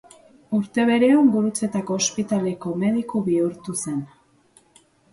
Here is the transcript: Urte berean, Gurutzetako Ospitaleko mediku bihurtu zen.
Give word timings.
Urte 0.59 0.85
berean, 0.89 1.29
Gurutzetako 1.35 1.99
Ospitaleko 2.05 2.75
mediku 2.87 3.25
bihurtu 3.31 3.81
zen. 3.87 4.05